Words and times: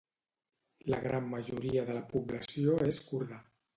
La 0.93 1.01
gran 1.03 1.29
majoria 1.33 1.83
de 1.91 1.99
la 1.99 2.03
població 2.15 2.79
és 2.89 3.03
kurda. 3.11 3.39